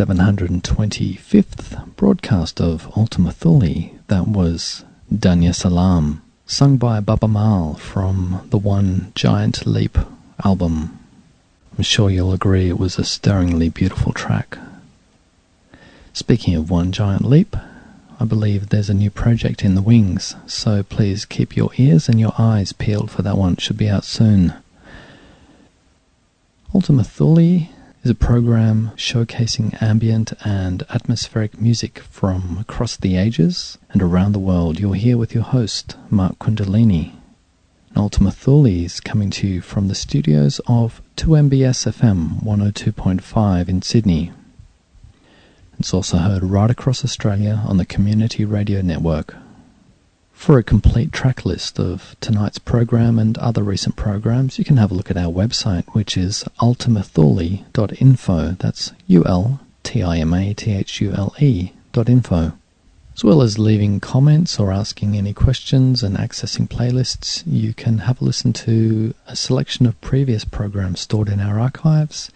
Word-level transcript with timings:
725th 0.00 1.94
broadcast 1.96 2.58
of 2.58 2.90
Ultima 2.96 3.32
Thule, 3.32 3.90
that 4.06 4.26
was 4.26 4.82
Dunya 5.12 5.54
Salam, 5.54 6.22
sung 6.46 6.78
by 6.78 7.00
Baaba 7.00 7.28
Maal 7.28 7.74
from 7.74 8.48
the 8.48 8.56
One 8.56 9.12
Giant 9.14 9.66
Leap 9.66 9.98
album. 10.42 10.98
I'm 11.76 11.84
sure 11.84 12.08
you'll 12.08 12.32
agree 12.32 12.70
it 12.70 12.78
was 12.78 12.98
a 12.98 13.04
stirringly 13.04 13.68
beautiful 13.68 14.14
track. 14.14 14.56
Speaking 16.14 16.54
of 16.54 16.70
One 16.70 16.92
Giant 16.92 17.26
Leap, 17.26 17.54
I 18.18 18.24
believe 18.24 18.70
there's 18.70 18.88
a 18.88 18.94
new 18.94 19.10
project 19.10 19.62
in 19.62 19.74
the 19.74 19.82
wings, 19.82 20.34
so 20.46 20.82
please 20.82 21.26
keep 21.26 21.58
your 21.58 21.72
ears 21.76 22.08
and 22.08 22.18
your 22.18 22.32
eyes 22.38 22.72
peeled 22.72 23.10
for 23.10 23.20
that 23.20 23.36
one. 23.36 23.52
It 23.52 23.60
should 23.60 23.76
be 23.76 23.90
out 23.90 24.04
soon. 24.04 24.54
Ultima 26.74 27.04
Thule 27.04 27.68
is 28.02 28.10
a 28.10 28.14
program 28.14 28.90
showcasing 28.96 29.80
ambient 29.82 30.32
and 30.42 30.84
atmospheric 30.88 31.60
music 31.60 31.98
from 31.98 32.56
across 32.58 32.96
the 32.96 33.16
ages 33.16 33.76
and 33.90 34.00
around 34.00 34.32
the 34.32 34.38
world. 34.38 34.80
You're 34.80 34.94
here 34.94 35.18
with 35.18 35.34
your 35.34 35.44
host, 35.44 35.96
Mark 36.08 36.38
Kundalini. 36.38 37.12
Ultima 37.94 38.30
Thule 38.30 38.66
is 38.84 39.00
coming 39.00 39.28
to 39.30 39.46
you 39.46 39.60
from 39.60 39.88
the 39.88 39.94
studios 39.94 40.60
of 40.66 41.02
2MBS 41.16 41.92
FM 41.92 42.42
102.5 42.42 43.68
in 43.68 43.82
Sydney. 43.82 44.32
It's 45.78 45.92
also 45.92 46.16
heard 46.18 46.42
right 46.42 46.70
across 46.70 47.04
Australia 47.04 47.62
on 47.66 47.76
the 47.76 47.84
Community 47.84 48.46
Radio 48.46 48.80
Network. 48.80 49.36
For 50.40 50.56
a 50.56 50.64
complete 50.64 51.12
track 51.12 51.44
list 51.44 51.78
of 51.78 52.16
tonight's 52.22 52.58
program 52.58 53.18
and 53.18 53.36
other 53.36 53.62
recent 53.62 53.94
programs, 53.94 54.58
you 54.58 54.64
can 54.64 54.78
have 54.78 54.90
a 54.90 54.94
look 54.94 55.10
at 55.10 55.18
our 55.18 55.30
website, 55.30 55.84
which 55.90 56.16
is 56.16 56.44
ultimathule.info. 56.60 58.56
That's 58.58 58.92
U 59.06 59.22
L 59.26 59.60
T 59.82 60.02
I 60.02 60.16
M 60.16 60.32
A 60.32 60.54
T 60.54 60.72
H 60.72 61.02
U 61.02 61.12
L 61.12 61.34
E 61.38 61.72
dot 61.92 62.08
info. 62.08 62.54
As 63.14 63.22
well 63.22 63.42
as 63.42 63.58
leaving 63.58 64.00
comments 64.00 64.58
or 64.58 64.72
asking 64.72 65.14
any 65.14 65.34
questions 65.34 66.02
and 66.02 66.16
accessing 66.16 66.66
playlists, 66.66 67.42
you 67.44 67.74
can 67.74 67.98
have 67.98 68.22
a 68.22 68.24
listen 68.24 68.54
to 68.54 69.12
a 69.26 69.36
selection 69.36 69.84
of 69.84 70.00
previous 70.00 70.46
programs 70.46 71.00
stored 71.00 71.28
in 71.28 71.40
our 71.40 71.60
archives. 71.60 72.30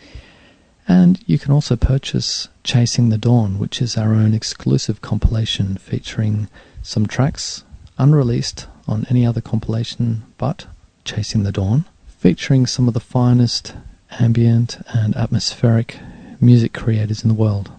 And 0.87 1.25
you 1.25 1.39
can 1.39 1.53
also 1.53 1.75
purchase 1.75 2.49
Chasing 2.65 3.09
the 3.09 3.17
Dawn, 3.17 3.59
which 3.59 3.81
is 3.81 3.97
our 3.97 4.13
own 4.13 4.35
exclusive 4.35 5.01
compilation 5.01 5.79
featuring 5.79 6.49
some 6.83 7.07
tracks 7.07 7.64
unreleased 7.99 8.67
on 8.87 9.07
any 9.09 9.27
other 9.27 9.41
compilation 9.41 10.25
but 10.39 10.67
Chasing 11.05 11.43
the 11.43 11.53
Dawn, 11.53 11.85
featuring 12.07 12.67
some 12.67 12.89
of 12.89 12.95
the 12.95 13.01
finest 13.01 13.75
ambient 14.19 14.79
and 14.93 15.15
atmospheric 15.17 15.99
music 16.41 16.73
creators 16.73 17.23
in 17.23 17.29
the 17.29 17.35
world. 17.35 17.71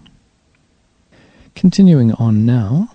Continuing 1.55 2.11
on 2.13 2.45
now 2.45 2.89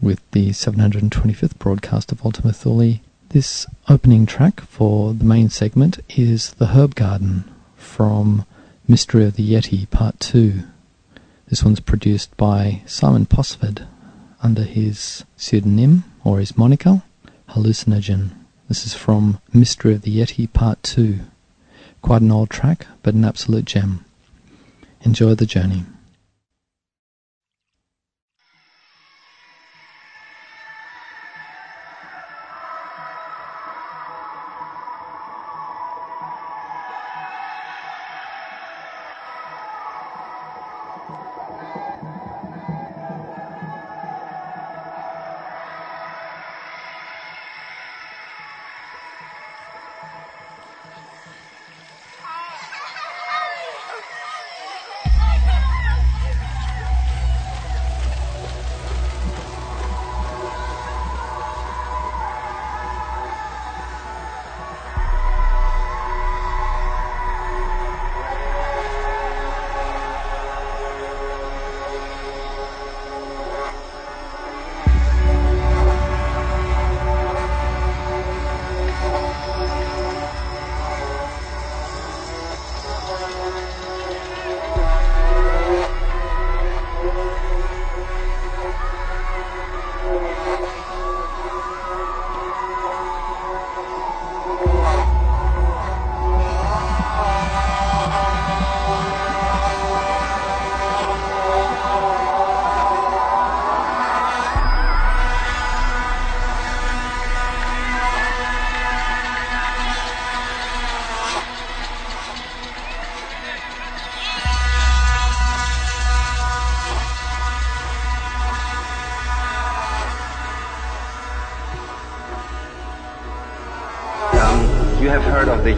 with 0.00 0.20
the 0.32 0.50
725th 0.50 1.58
broadcast 1.58 2.12
of 2.12 2.24
Ultima 2.24 2.52
Thule, 2.52 3.00
this 3.30 3.66
opening 3.88 4.26
track 4.26 4.60
for 4.60 5.14
the 5.14 5.24
main 5.24 5.48
segment 5.48 5.98
is 6.10 6.52
The 6.52 6.68
Herb 6.68 6.94
Garden 6.94 7.44
from 7.76 8.44
Mystery 8.86 9.24
of 9.24 9.36
the 9.36 9.52
Yeti 9.54 9.88
Part 9.90 10.20
2. 10.20 10.62
This 11.48 11.62
one's 11.64 11.80
produced 11.80 12.36
by 12.36 12.82
Simon 12.86 13.26
Posford 13.26 13.86
under 14.44 14.62
his 14.62 15.24
pseudonym 15.36 16.04
or 16.22 16.38
his 16.38 16.56
moniker, 16.56 17.02
Hallucinogen. 17.48 18.30
This 18.68 18.86
is 18.86 18.92
from 18.92 19.40
Mystery 19.52 19.94
of 19.94 20.02
the 20.02 20.18
Yeti 20.18 20.52
Part 20.52 20.82
2. 20.82 21.20
Quite 22.02 22.20
an 22.20 22.30
old 22.30 22.50
track, 22.50 22.86
but 23.02 23.14
an 23.14 23.24
absolute 23.24 23.64
gem. 23.64 24.04
Enjoy 25.00 25.34
the 25.34 25.46
journey. 25.46 25.84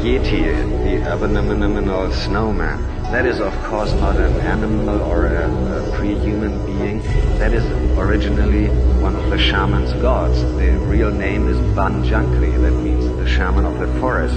Yeti, 0.06 0.44
the 0.85 1.12
abominable 1.12 2.12
snowman. 2.12 2.81
That 3.11 3.26
is, 3.26 3.41
of 3.41 3.53
course, 3.64 3.93
not 3.94 4.14
an 4.14 4.35
animal 4.41 5.03
or 5.03 5.26
a, 5.26 5.50
a 5.50 5.97
pre-human 5.97 6.64
being. 6.64 7.03
That 7.41 7.53
is 7.53 7.64
originally 7.99 8.69
one 9.03 9.17
of 9.17 9.29
the 9.31 9.37
shaman's 9.37 9.93
gods. 9.94 10.41
The 10.41 10.79
real 10.87 11.11
name 11.11 11.49
is 11.49 11.56
Banjankri. 11.75 12.53
That 12.62 12.70
means 12.85 13.05
the 13.17 13.29
shaman 13.29 13.64
of 13.64 13.81
the 13.81 13.88
forest. 13.99 14.37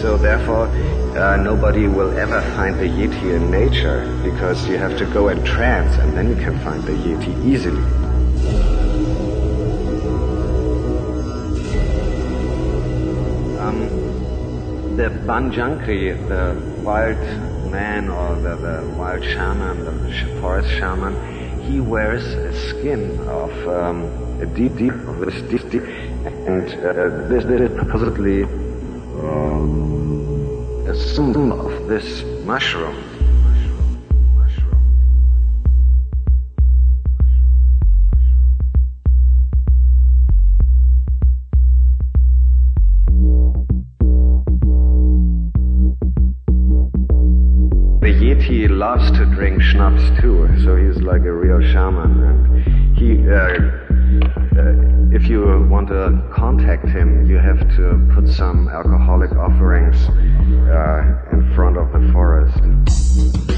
So 0.00 0.16
therefore, 0.16 0.68
uh, 1.18 1.36
nobody 1.36 1.86
will 1.86 2.16
ever 2.16 2.40
find 2.56 2.78
the 2.78 2.88
Yeti 2.88 3.34
in 3.36 3.50
nature 3.50 4.00
because 4.24 4.66
you 4.66 4.78
have 4.78 4.96
to 4.96 5.04
go 5.04 5.28
in 5.28 5.44
trance 5.44 5.98
and 5.98 6.16
then 6.16 6.30
you 6.30 6.36
can 6.36 6.58
find 6.60 6.82
the 6.84 6.92
Yeti 6.92 7.44
easily. 7.44 8.09
Banjankri, 15.30 16.10
the 16.26 16.58
wild 16.82 17.16
man 17.70 18.08
or 18.10 18.34
the, 18.34 18.56
the 18.56 18.94
wild 18.98 19.22
shaman, 19.22 19.84
the 19.84 20.40
forest 20.40 20.68
shaman, 20.70 21.14
he 21.62 21.78
wears 21.78 22.24
a 22.24 22.52
skin 22.68 23.16
of 23.28 23.52
um, 23.68 24.02
a 24.42 24.46
deep, 24.46 24.74
deep, 24.74 24.92
this 25.20 25.40
deep, 25.42 25.70
deep, 25.70 25.84
and 26.48 26.66
uh, 26.84 27.28
this, 27.28 27.44
this 27.44 27.60
is 27.60 27.78
supposedly 27.78 28.42
um, 29.22 30.84
a 30.88 30.94
symbol 30.96 31.52
of 31.64 31.86
this 31.86 32.24
mushroom. 32.44 33.09
Loves 49.00 49.18
to 49.18 49.24
drink 49.26 49.62
schnapps 49.62 50.20
too, 50.20 50.48
so 50.62 50.76
he's 50.76 51.02
like 51.02 51.22
a 51.22 51.32
real 51.32 51.60
shaman. 51.72 52.22
And 52.22 52.96
he, 52.96 53.28
uh, 53.28 53.34
uh, 54.58 55.14
if 55.14 55.28
you 55.28 55.66
want 55.70 55.88
to 55.88 56.22
contact 56.32 56.86
him, 56.88 57.26
you 57.26 57.38
have 57.38 57.60
to 57.76 58.10
put 58.14 58.28
some 58.28 58.68
alcoholic 58.68 59.32
offerings 59.32 59.96
uh, 60.68 61.32
in 61.32 61.52
front 61.54 61.76
of 61.76 61.92
the 61.92 62.12
forest. 62.12 63.49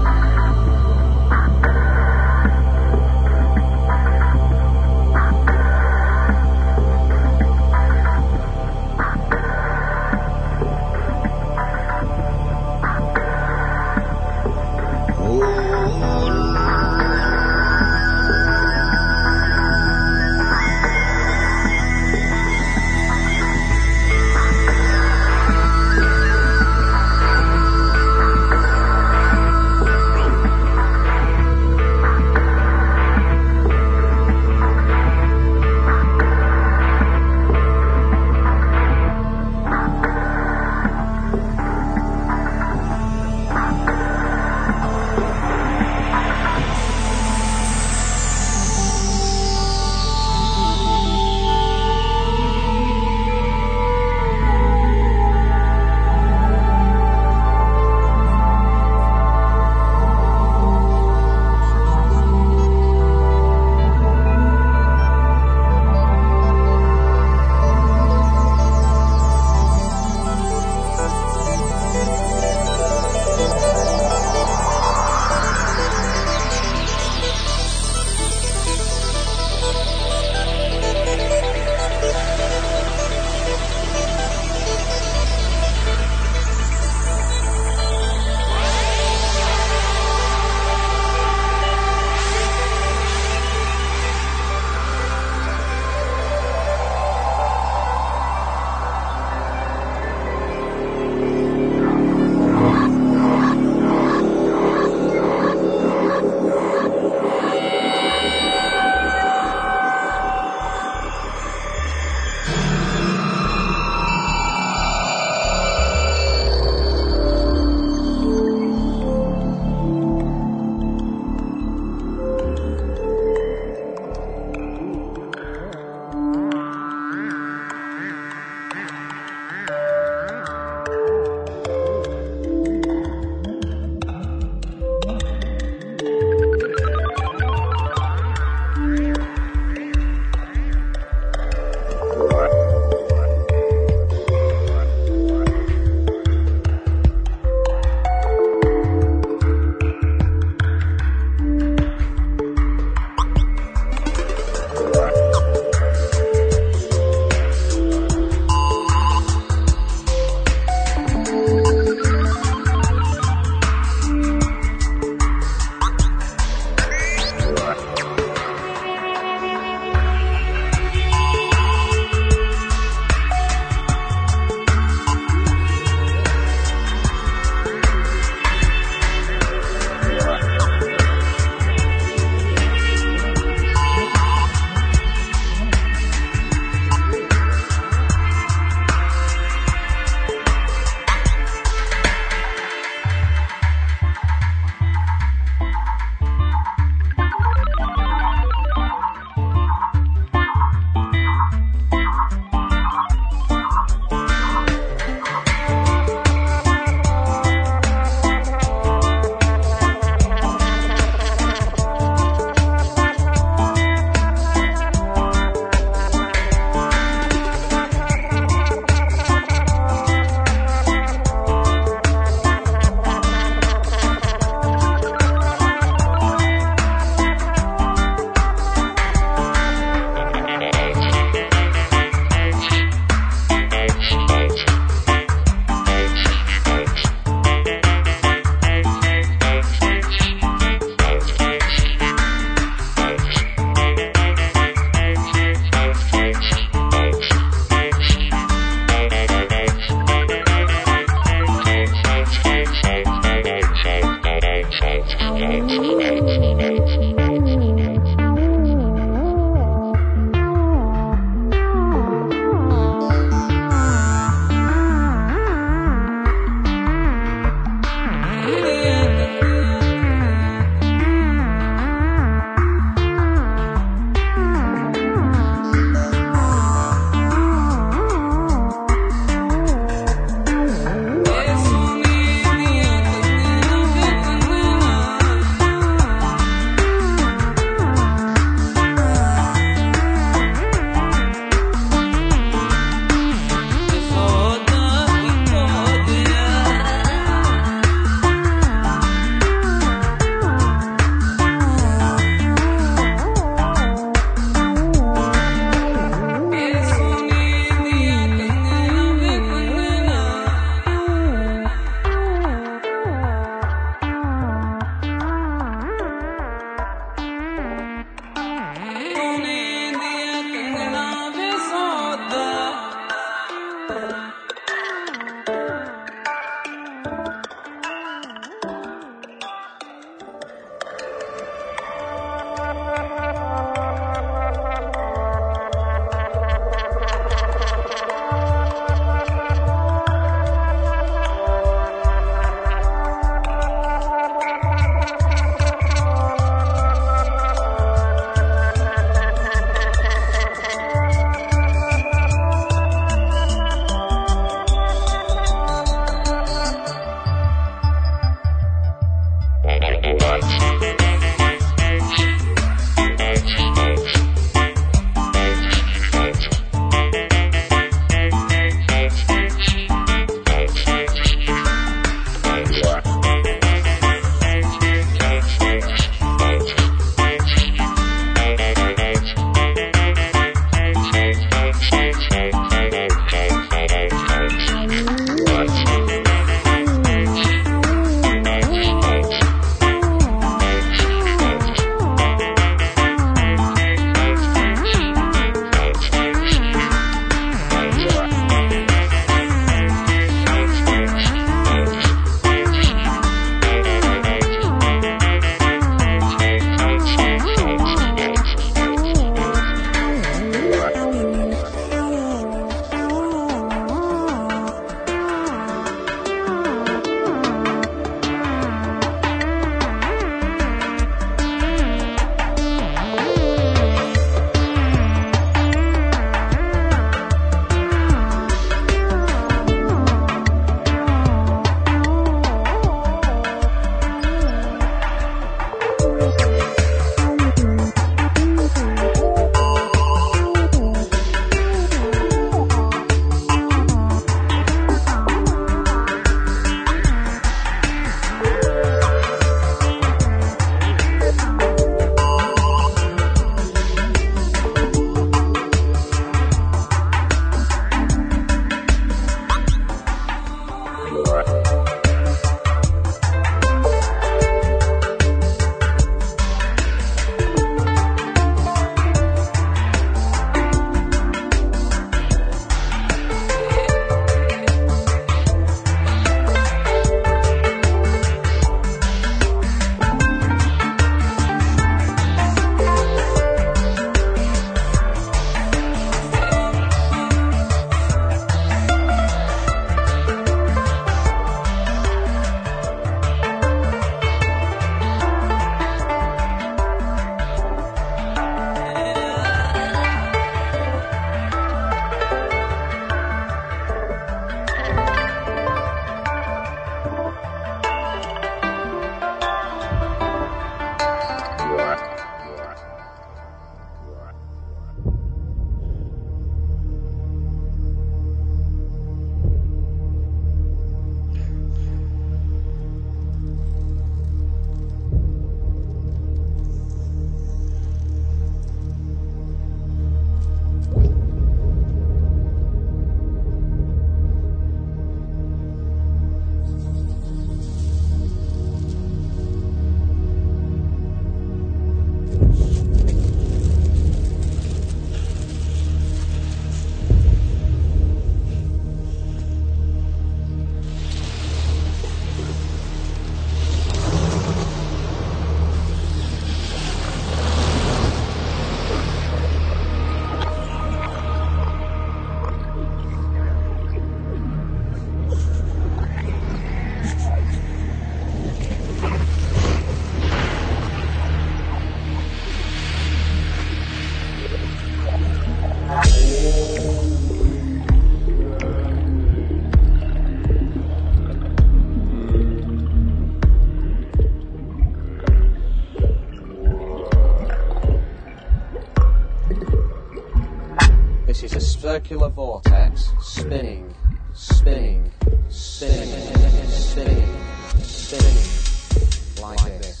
circular 591.90 592.28
vortex, 592.28 593.10
spinning, 593.20 593.92
spinning, 594.32 595.10
spinning, 595.48 596.68
spinning, 596.68 597.36
spinning, 597.82 599.42
like 599.42 599.58
this. 599.80 600.00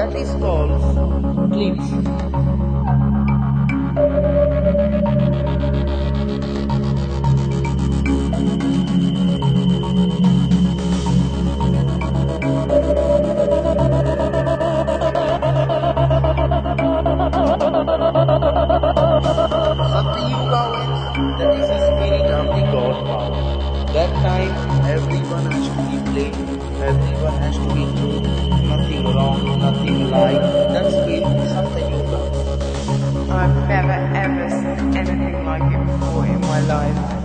That 0.00 0.14
is 0.16 0.30
called 0.40 0.70
eclipse. 1.52 2.39
That 24.00 24.14
time 24.24 24.86
everyone 24.86 25.44
has 25.52 25.68
to 25.68 25.82
be 25.84 25.98
plain, 26.10 26.32
everyone 26.80 27.36
has 27.44 27.54
to 27.54 27.68
be 27.68 27.84
true, 28.00 28.20
nothing 28.64 29.04
wrong, 29.04 29.58
nothing 29.60 30.08
lie. 30.08 30.38
That's 30.72 30.96
been 31.04 31.24
Sakti 31.52 31.82
Yuga. 31.92 32.20
I've 33.30 33.68
never 33.68 33.98
ever 34.24 34.48
seen 34.48 34.96
anything 34.96 35.44
like 35.44 35.70
it 35.70 35.84
before 35.84 36.24
in 36.24 36.40
my 36.40 36.60
life. 36.62 37.19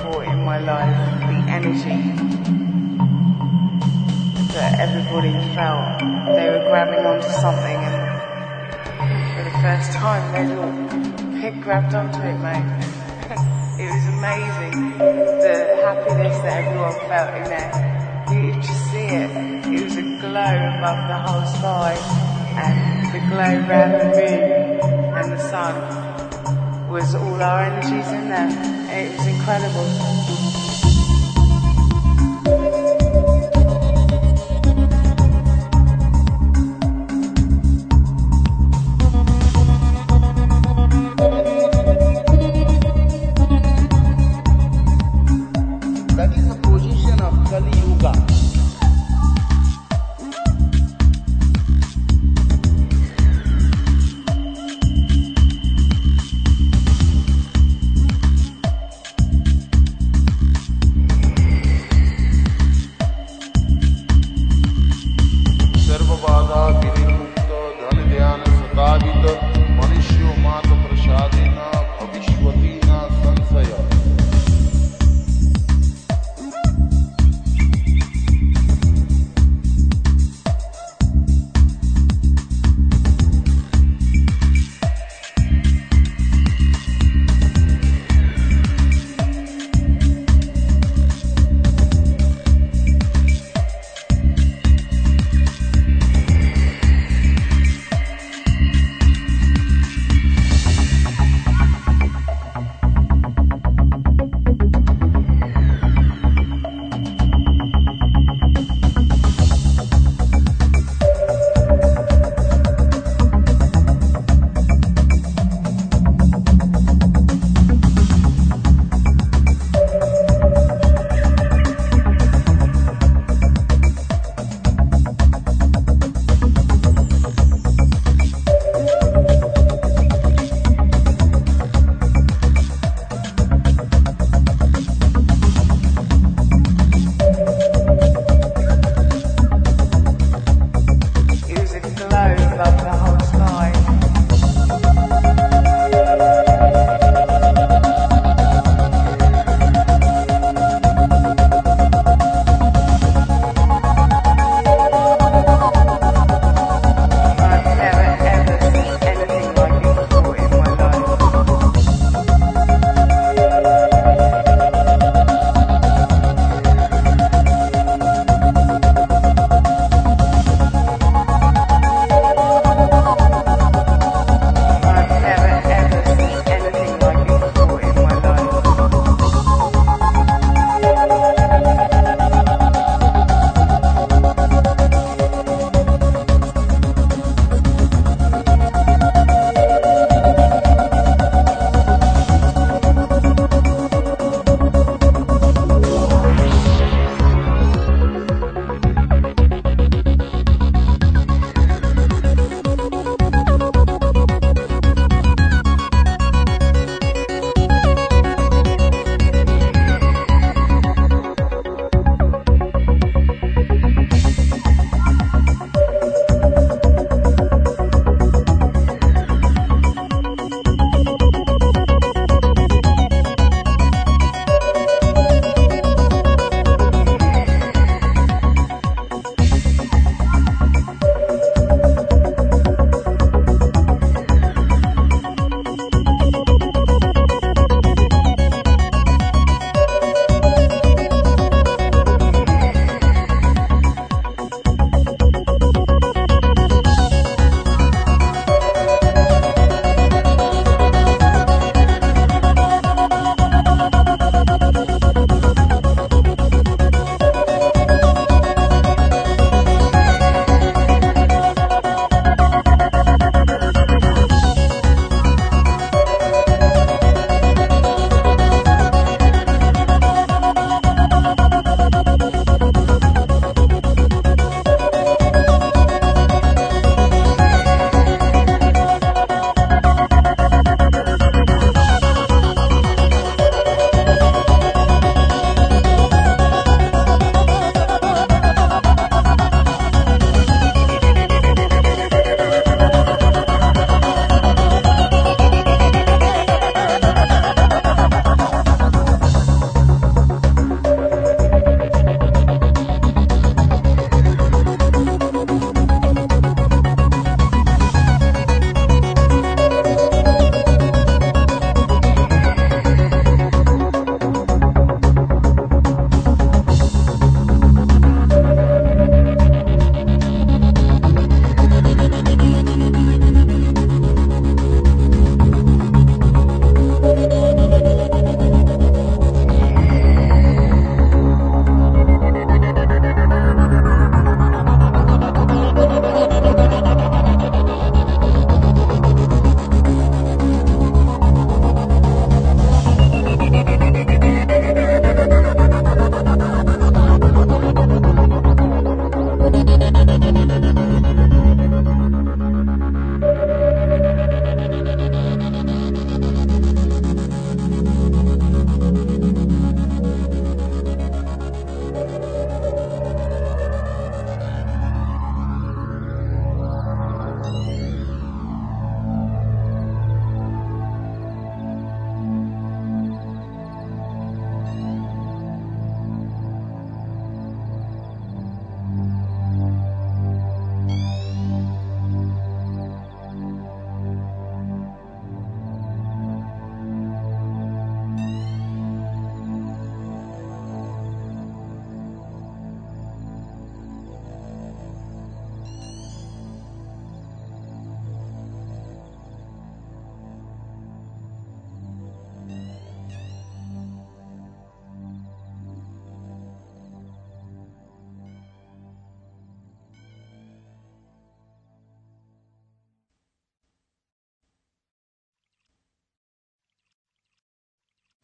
for 0.00 0.24
in 0.24 0.44
my 0.44 0.58
life, 0.58 0.96
the 1.20 1.50
energy 1.50 1.98
that 4.54 4.78
everybody 4.80 5.32
felt 5.54 5.98
they 6.36 6.48
were 6.50 6.64
grabbing 6.68 7.04
onto 7.04 7.28
something. 7.28 7.61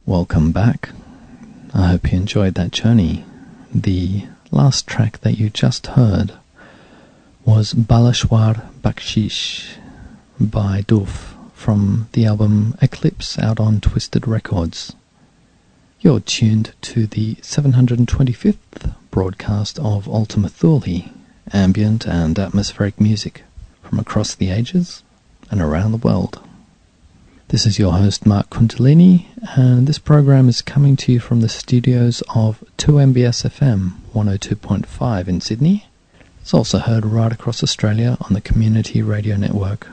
Welcome 0.09 0.51
back. 0.51 0.89
I 1.71 1.89
hope 1.89 2.11
you 2.11 2.17
enjoyed 2.17 2.55
that 2.55 2.71
journey. 2.71 3.25
The 3.71 4.25
last 4.49 4.87
track 4.87 5.19
that 5.19 5.37
you 5.37 5.51
just 5.51 5.85
heard 5.85 6.33
was 7.45 7.75
Balashwar 7.75 8.71
Bakshish 8.81 9.75
by 10.39 10.81
Doof 10.81 11.35
from 11.53 12.07
the 12.13 12.25
album 12.25 12.75
Eclipse 12.81 13.37
out 13.37 13.59
on 13.59 13.81
Twisted 13.81 14.27
Records. 14.27 14.95
You're 16.01 16.21
tuned 16.21 16.73
to 16.81 17.05
the 17.05 17.35
725th 17.35 18.95
broadcast 19.11 19.77
of 19.77 20.07
Ultima 20.07 20.49
Thule, 20.49 21.03
ambient 21.53 22.07
and 22.07 22.39
atmospheric 22.39 22.99
music 22.99 23.43
from 23.83 23.99
across 23.99 24.33
the 24.33 24.49
ages 24.49 25.03
and 25.51 25.61
around 25.61 25.91
the 25.91 25.97
world. 25.97 26.41
This 27.49 27.65
is 27.65 27.79
your 27.79 27.93
host 27.93 28.27
Mark 28.27 28.51
Kundalini, 28.51 29.25
and 29.57 29.87
this 29.87 29.97
program 29.97 30.49
is 30.49 30.61
coming 30.61 30.95
to 30.97 31.11
you 31.11 31.19
from 31.19 31.41
the 31.41 31.49
studios 31.49 32.21
of 32.35 32.63
2MBS 32.77 33.43
FM 33.49 33.93
102.5 34.13 35.27
in 35.27 35.41
Sydney. 35.41 35.87
It's 36.41 36.53
also 36.53 36.77
heard 36.77 37.07
right 37.07 37.31
across 37.31 37.63
Australia 37.63 38.19
on 38.21 38.33
the 38.33 38.39
Community 38.39 39.01
Radio 39.01 39.35
Network. 39.35 39.87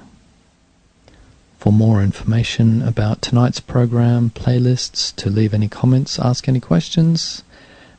For 1.59 1.73
more 1.73 2.03
information 2.03 2.83
about 2.83 3.23
tonight's 3.23 3.61
program, 3.61 4.33
playlists, 4.35 5.17
to 5.17 5.31
leave 5.31 5.55
any 5.55 5.67
comments, 5.67 6.19
ask 6.19 6.49
any 6.49 6.61
questions, 6.61 7.43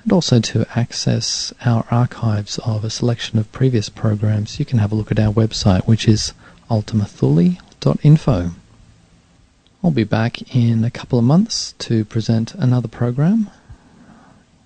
and 0.03 0.13
also 0.13 0.39
to 0.39 0.67
access 0.77 1.51
our 1.65 1.84
archives 1.89 2.59
of 2.59 2.84
a 2.84 2.91
selection 2.91 3.39
of 3.39 3.51
previous 3.51 3.89
programs, 3.89 4.59
you 4.59 4.65
can 4.65 4.77
have 4.77 4.91
a 4.91 4.95
look 4.95 5.11
at 5.11 5.19
our 5.19 5.34
website, 5.34 5.88
which 5.88 6.07
is 6.07 6.34
ultimathule.info. 6.69 8.51
I'll 9.83 9.91
be 9.91 10.03
back 10.03 10.55
in 10.55 10.83
a 10.83 10.91
couple 10.91 11.19
of 11.19 11.25
months 11.25 11.73
to 11.79 12.03
present 12.03 12.55
another 12.55 12.87
program. 12.87 13.49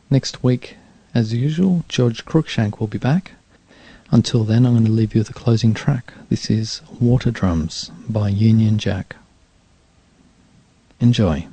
Next 0.10 0.42
week, 0.44 0.78
as 1.14 1.34
usual, 1.34 1.84
George 1.90 2.24
Cruikshank 2.26 2.80
will 2.80 2.88
be 2.88 2.98
back. 2.98 3.34
Until 4.10 4.44
then, 4.44 4.66
I'm 4.66 4.74
going 4.74 4.86
to 4.86 4.92
leave 4.92 5.14
you 5.14 5.20
with 5.20 5.30
a 5.30 5.34
closing 5.34 5.74
track. 5.74 6.14
This 6.30 6.50
is 6.50 6.82
Water 7.00 7.32
Drums 7.32 7.92
by 8.10 8.30
Union 8.30 8.78
Jack. 8.78 9.16
Enjoy. 11.00 11.48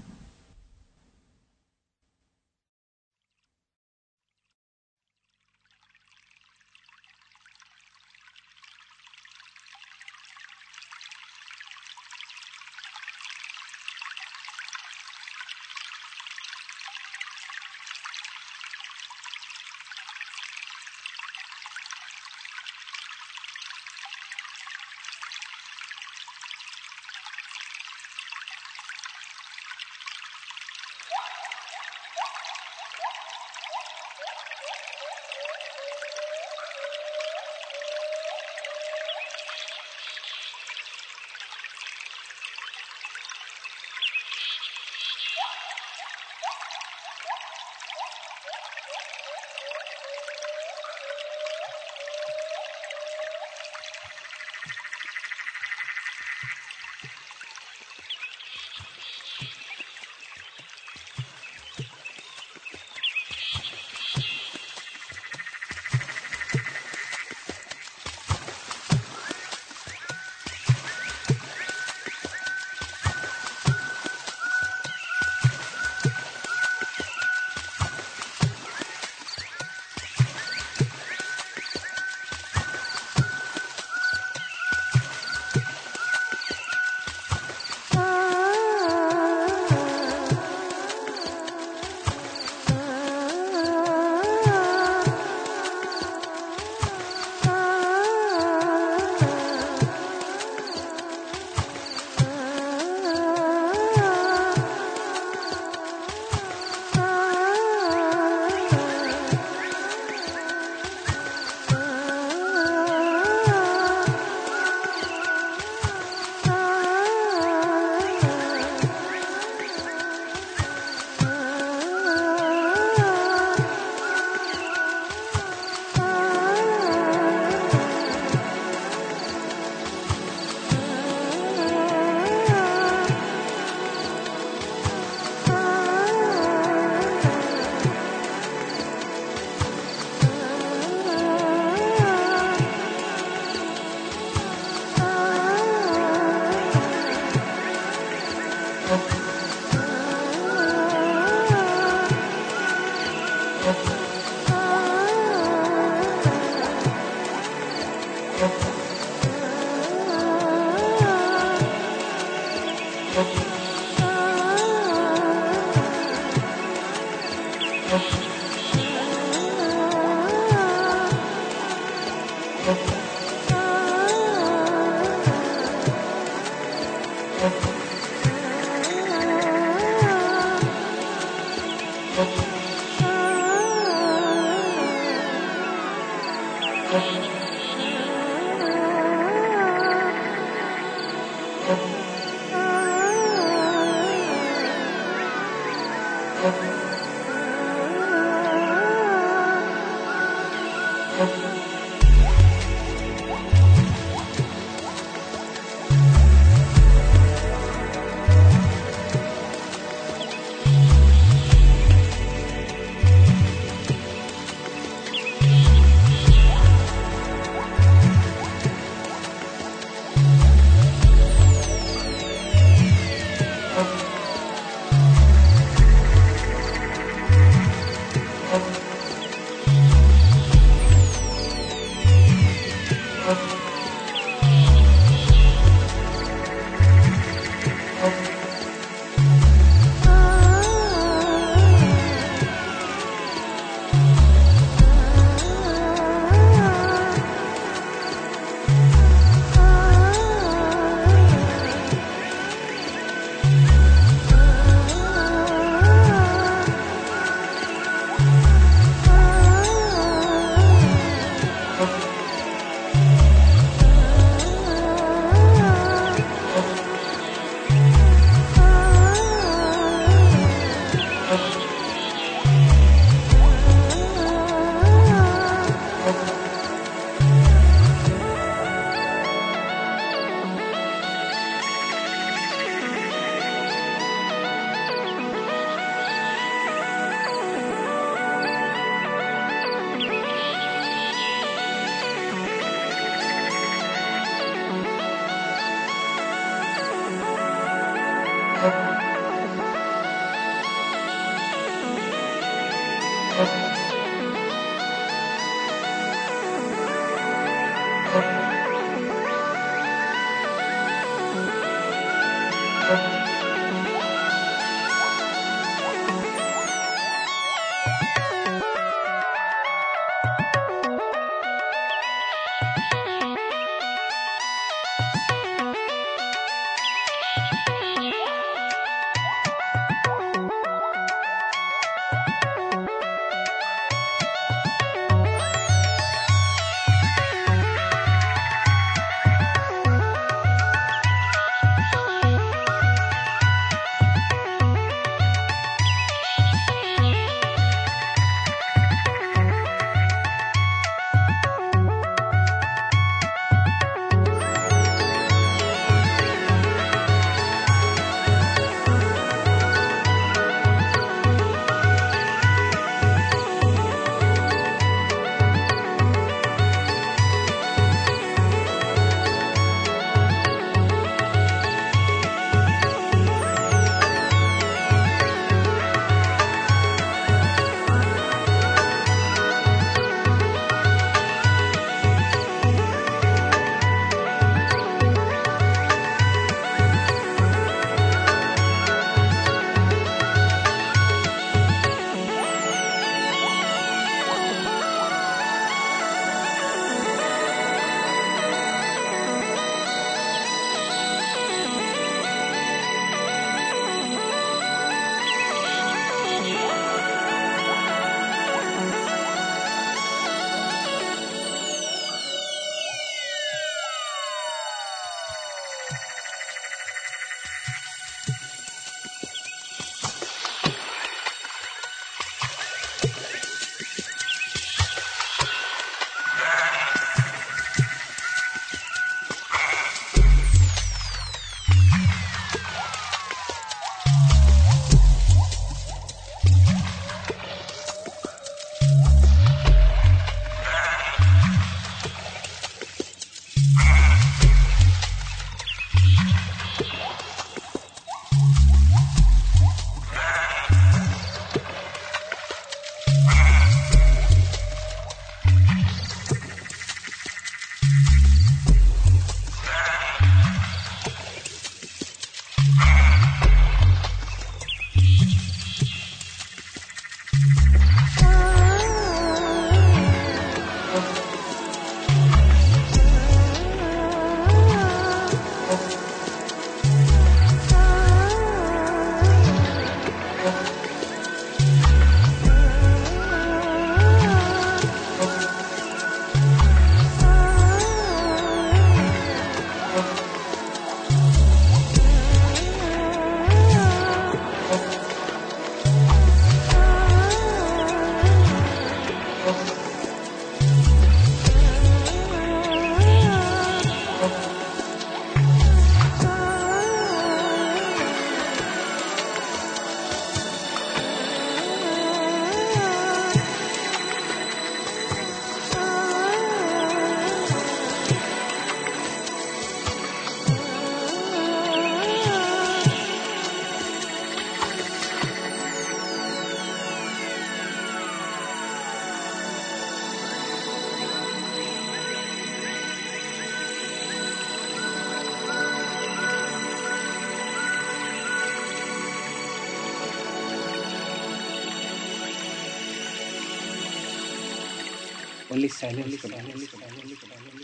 Silence. 545.81 546.27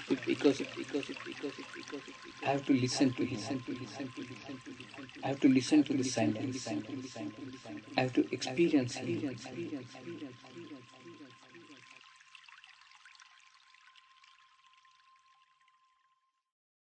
Because, 0.09 0.63
because, 0.77 1.13
because, 1.25 1.61
because, 1.75 2.03
I 2.45 2.51
have 2.51 2.65
to 2.67 2.73
listen 2.75 3.15
to 3.15 3.23
listen 3.25 3.63
to 3.65 3.73
listen 3.73 4.13
to 4.15 4.23
listen 4.31 4.61
to. 4.65 4.71
I 5.25 5.29
have 5.29 5.41
to 5.41 5.49
listen 5.49 5.85
to 5.85 5.95
the 5.95 6.05
silence. 6.05 6.69
I 7.97 8.01
have 8.03 8.13
to 8.15 8.23
experience 8.35 8.95
him. 8.97 9.37